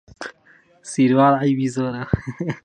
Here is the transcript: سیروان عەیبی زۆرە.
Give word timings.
سیروان 0.91 1.33
عەیبی 1.41 1.67
زۆرە. 1.75 2.03